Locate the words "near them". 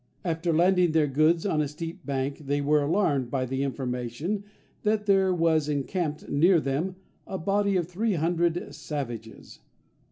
6.27-6.95